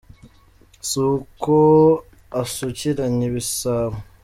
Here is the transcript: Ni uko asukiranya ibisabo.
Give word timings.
Ni 0.91 0.99
uko 1.09 1.55
asukiranya 2.41 3.23
ibisabo. 3.29 3.97